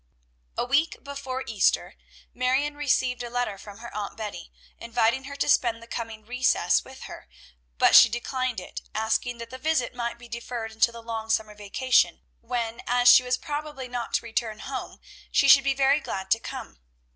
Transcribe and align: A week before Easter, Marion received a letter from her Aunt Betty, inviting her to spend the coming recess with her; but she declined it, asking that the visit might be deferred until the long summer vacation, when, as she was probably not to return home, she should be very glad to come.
A 0.57 0.65
week 0.65 0.97
before 1.03 1.43
Easter, 1.45 1.93
Marion 2.33 2.75
received 2.75 3.21
a 3.21 3.29
letter 3.29 3.59
from 3.59 3.77
her 3.77 3.95
Aunt 3.95 4.17
Betty, 4.17 4.51
inviting 4.79 5.25
her 5.25 5.35
to 5.35 5.47
spend 5.47 5.79
the 5.79 5.85
coming 5.85 6.25
recess 6.25 6.83
with 6.83 7.03
her; 7.03 7.27
but 7.77 7.93
she 7.95 8.09
declined 8.09 8.59
it, 8.59 8.81
asking 8.95 9.37
that 9.37 9.51
the 9.51 9.59
visit 9.59 9.93
might 9.93 10.17
be 10.17 10.27
deferred 10.27 10.71
until 10.71 10.93
the 10.93 11.03
long 11.03 11.29
summer 11.29 11.53
vacation, 11.53 12.21
when, 12.39 12.81
as 12.87 13.11
she 13.13 13.21
was 13.21 13.37
probably 13.37 13.87
not 13.87 14.11
to 14.15 14.25
return 14.25 14.57
home, 14.61 14.99
she 15.31 15.47
should 15.47 15.63
be 15.63 15.75
very 15.75 15.99
glad 15.99 16.31
to 16.31 16.39
come. 16.39 16.79